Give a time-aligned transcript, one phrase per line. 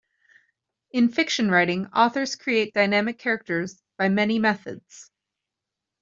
[0.89, 5.11] In fiction writing, authors create dynamic characters by many methods.